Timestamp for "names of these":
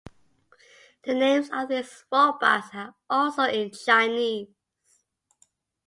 1.13-2.05